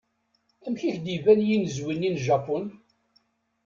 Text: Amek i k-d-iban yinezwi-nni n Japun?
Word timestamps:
Amek 0.65 0.81
i 0.83 0.89
k-d-iban 0.95 1.45
yinezwi-nni 1.47 2.09
n 2.15 2.21
Japun? 2.25 2.65